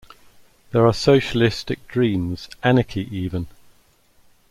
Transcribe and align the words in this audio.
There 0.71 0.87
are 0.87 0.95
socialistic 0.95 1.87
dreams— 1.87 2.49
anarchy 2.63 3.07
even! 3.15 3.45